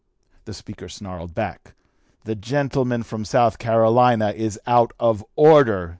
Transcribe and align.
The 0.45 0.55
Speaker 0.55 0.89
snarled 0.89 1.35
back, 1.35 1.75
'The 2.23 2.33
gentleman 2.33 3.03
from 3.03 3.23
South 3.23 3.59
Carolina 3.59 4.31
is 4.31 4.59
out 4.65 4.91
of 4.99 5.23
order!' 5.35 5.89